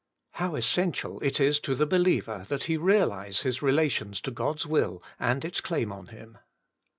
5. 0.31 0.39
How 0.39 0.55
essential 0.55 1.19
it 1.19 1.39
is 1.39 1.59
to 1.59 1.75
the 1.75 1.85
believer 1.85 2.45
that 2.49 2.63
he 2.63 2.75
realise 2.75 3.43
his 3.43 3.61
relations 3.61 4.19
to 4.21 4.31
God's 4.31 4.65
will, 4.65 5.03
and 5.19 5.45
its 5.45 5.61
claim 5.61 5.91
on 5.91 6.07
him. 6.07 6.39